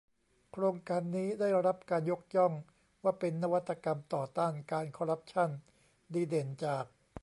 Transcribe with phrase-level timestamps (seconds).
[0.51, 2.53] โครงการนี้ได้รับการยกย่อง
[3.03, 5.49] ว่าเป็นนวัตกรรมต่อต้านการคอร์รัปชั่น
[6.13, 6.85] ดีเด่นจาก